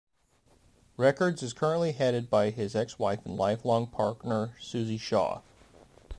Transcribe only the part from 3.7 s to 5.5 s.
partner, Suzy Shaw.